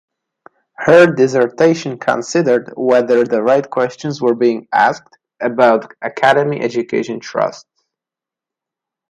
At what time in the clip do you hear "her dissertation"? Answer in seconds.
0.77-1.99